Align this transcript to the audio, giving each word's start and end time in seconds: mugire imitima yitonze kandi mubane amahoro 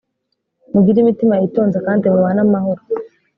mugire 0.73 0.97
imitima 1.01 1.33
yitonze 1.41 1.77
kandi 1.85 2.03
mubane 2.13 2.39
amahoro 2.45 2.81